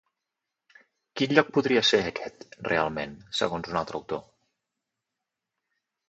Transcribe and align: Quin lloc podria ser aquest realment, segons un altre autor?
Quin 1.19 1.33
lloc 1.37 1.51
podria 1.57 1.83
ser 1.89 1.99
aquest 2.11 2.57
realment, 2.69 3.13
segons 3.41 3.69
un 3.73 3.77
altre 3.81 3.99
autor? 3.99 4.23